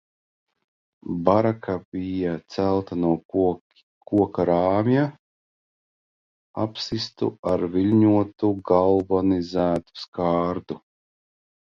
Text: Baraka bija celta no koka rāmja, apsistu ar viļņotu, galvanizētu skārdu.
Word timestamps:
Baraka 1.27 1.73
bija 1.95 2.31
celta 2.53 2.97
no 3.01 3.11
koka 3.35 4.47
rāmja, 4.51 5.05
apsistu 6.65 7.33
ar 7.55 7.69
viļņotu, 7.77 8.51
galvanizētu 8.73 10.03
skārdu. 10.07 10.85